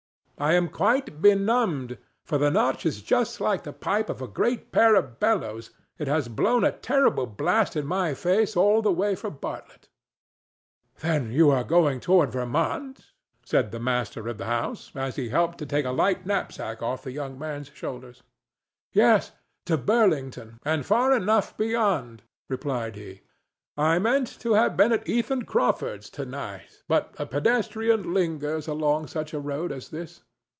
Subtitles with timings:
[0.37, 4.71] I am quite benumbed, for the Notch is just like the pipe of a great
[4.71, 9.13] pair of bellows; it has blown a terrible blast in my face all the way
[9.13, 9.87] from Bartlett."
[11.01, 13.11] "Then you are going toward Vermont?"
[13.45, 17.03] said the master of the house as he helped to take a light knapsack off
[17.03, 18.23] the young man's shoulders.
[18.93, 19.31] "Yes,
[19.67, 23.21] to Burlington, and far enough beyond," replied he.
[23.77, 29.05] "I meant to have been at Ethan Crawford's to night, but a pedestrian lingers along
[29.05, 30.23] such a road as this.